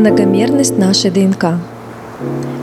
[0.00, 1.58] Многомерность нашей ДНК.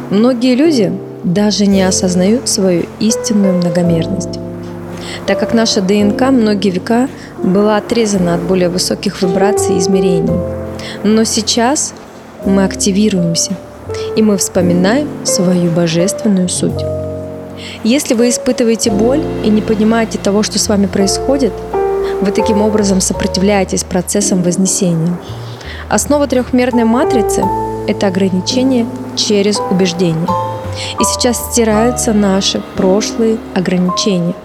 [0.09, 0.91] Многие люди
[1.23, 4.39] даже не осознают свою истинную многомерность,
[5.27, 7.07] так как наша ДНК многие века
[7.43, 10.33] была отрезана от более высоких вибраций и измерений.
[11.03, 11.93] Но сейчас
[12.43, 13.51] мы активируемся,
[14.15, 16.83] и мы вспоминаем свою божественную суть.
[17.83, 21.53] Если вы испытываете боль и не понимаете того, что с вами происходит,
[22.19, 25.19] вы таким образом сопротивляетесь процессам вознесения.
[25.89, 27.45] Основа трехмерной матрицы–
[27.87, 30.27] это ограничение через убеждение.
[30.99, 34.35] И сейчас стираются наши прошлые ограничения.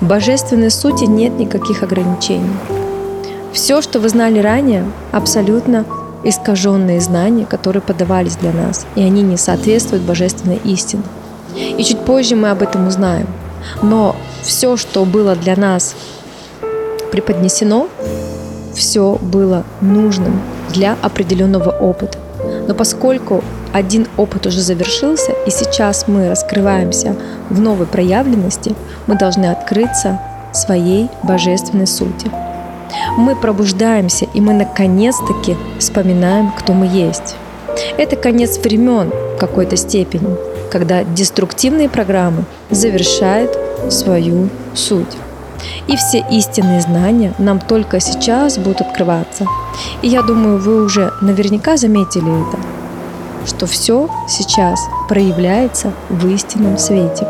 [0.00, 2.54] В божественной сути нет никаких ограничений.
[3.52, 5.84] Все, что вы знали ранее, абсолютно
[6.22, 11.02] искаженные знания, которые подавались для нас, и они не соответствуют божественной истине.
[11.56, 13.26] И чуть позже мы об этом узнаем.
[13.82, 15.96] Но все, что было для нас
[17.10, 17.88] преподнесено,
[18.76, 20.40] все было нужным
[20.72, 22.18] для определенного опыта.
[22.66, 27.16] Но поскольку один опыт уже завершился, и сейчас мы раскрываемся
[27.50, 28.74] в новой проявленности,
[29.06, 30.20] мы должны открыться
[30.52, 32.30] своей божественной сути.
[33.16, 37.36] Мы пробуждаемся, и мы наконец-таки вспоминаем, кто мы есть.
[37.96, 40.36] Это конец времен в какой-то степени,
[40.70, 43.56] когда деструктивные программы завершают
[43.90, 45.16] свою суть.
[45.86, 49.46] И все истинные знания нам только сейчас будут открываться.
[50.02, 52.58] И я думаю, вы уже наверняка заметили это,
[53.46, 57.26] что все сейчас проявляется в истинном свете.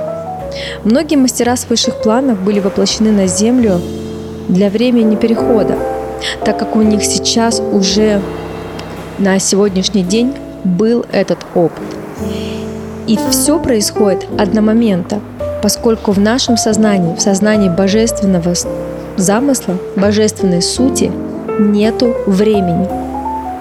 [0.84, 3.80] Многие мастера с высших планов были воплощены на Землю
[4.48, 5.76] для времени перехода,
[6.44, 8.20] так как у них сейчас уже
[9.18, 11.82] на сегодняшний день был этот опыт.
[13.06, 15.20] И все происходит одномоментно,
[15.62, 18.54] поскольку в нашем сознании, в сознании божественного
[19.16, 21.10] замысла, божественной сути
[21.58, 22.88] нету времени.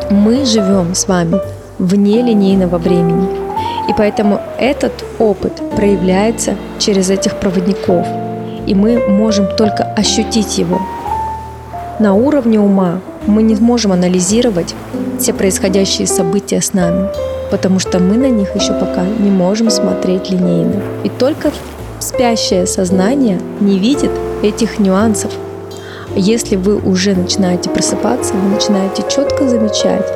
[0.09, 1.39] Мы живем с вами
[1.79, 3.27] вне линейного времени.
[3.89, 8.05] И поэтому этот опыт проявляется через этих проводников.
[8.65, 10.81] И мы можем только ощутить его.
[11.99, 14.75] На уровне ума мы не можем анализировать
[15.19, 17.09] все происходящие события с нами,
[17.49, 20.81] потому что мы на них еще пока не можем смотреть линейно.
[21.03, 21.51] И только
[22.07, 25.31] спящее сознание не видит этих нюансов.
[26.15, 30.07] Если вы уже начинаете просыпаться, вы начинаете четко замечать,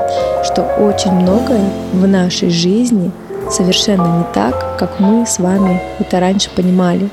[0.46, 3.12] что очень многое в нашей жизни
[3.52, 7.10] совершенно не так, как мы с вами это раньше понимали.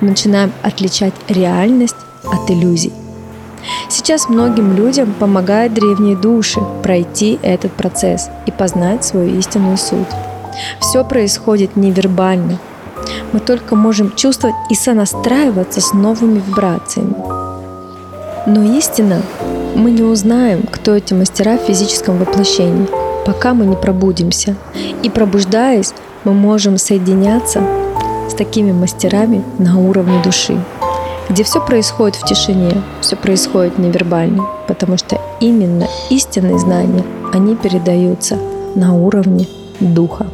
[0.00, 2.92] Начинаем отличать реальность от иллюзий.
[3.88, 10.08] Сейчас многим людям помогают древние души пройти этот процесс и познать свою истинную суть.
[10.80, 12.58] Все происходит невербально,
[13.32, 17.14] мы только можем чувствовать и сонастраиваться с новыми вибрациями.
[18.46, 19.22] Но истинно
[19.74, 22.88] мы не узнаем, кто эти мастера в физическом воплощении,
[23.24, 24.56] пока мы не пробудимся.
[25.02, 27.62] И пробуждаясь, мы можем соединяться
[28.28, 30.58] с такими мастерами на уровне души,
[31.28, 38.38] где все происходит в тишине, все происходит невербально, потому что именно истинные знания, они передаются
[38.74, 39.46] на уровне
[39.80, 40.26] духа.